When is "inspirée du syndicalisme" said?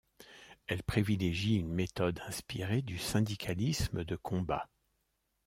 2.27-4.03